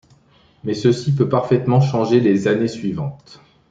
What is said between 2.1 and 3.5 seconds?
les années suivantes.